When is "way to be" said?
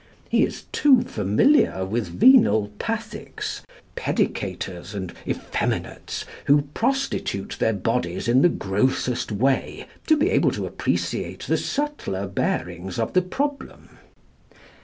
9.31-10.31